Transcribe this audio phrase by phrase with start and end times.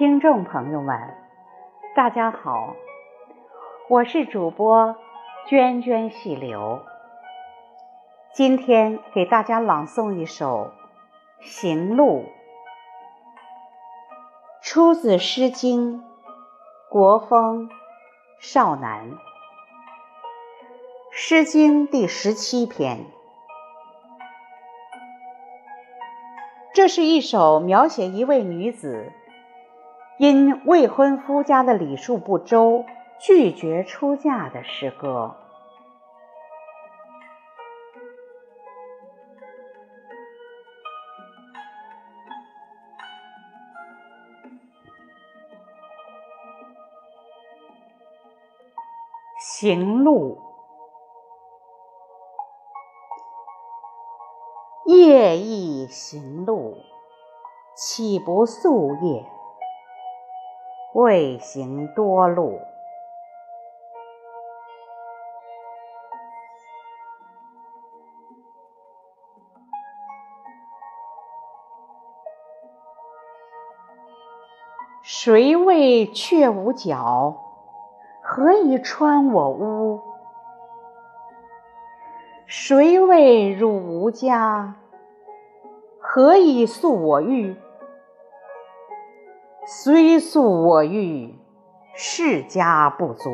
[0.00, 0.98] 听众朋友们，
[1.94, 2.74] 大家好，
[3.90, 4.96] 我是主播
[5.46, 6.80] 涓涓细流。
[8.32, 10.72] 今天给大家朗诵一首
[11.46, 12.22] 《行路》，
[14.62, 15.98] 出自《诗经·
[16.88, 17.68] 国风·
[18.38, 19.10] 少南》，
[21.10, 23.04] 《诗经》第十七篇。
[26.72, 29.12] 这是一首描写一位女子
[30.20, 32.84] 因未婚夫家的礼数不周，
[33.18, 35.34] 拒绝出嫁的诗歌。
[49.38, 50.36] 行路。
[54.84, 56.76] 夜意行路，
[57.74, 59.39] 岂不夙夜？
[60.92, 62.60] 未行多路，
[75.02, 77.36] 谁谓雀无脚？
[78.20, 80.00] 何以穿我屋？
[82.46, 84.74] 谁谓汝无家？
[86.00, 87.54] 何以诉我欲？
[89.66, 91.38] 虽诉我欲，
[91.94, 93.30] 世家不足。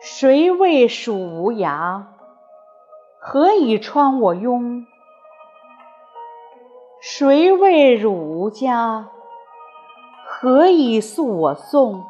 [0.00, 2.06] 谁谓鼠无涯？
[3.20, 4.86] 何以穿我庸？
[7.00, 9.10] 谁谓汝无家？
[10.26, 12.04] 何以诉我宋？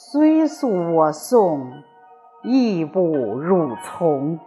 [0.00, 1.82] 虽诉我宋，
[2.44, 3.02] 亦不
[3.36, 4.38] 入从。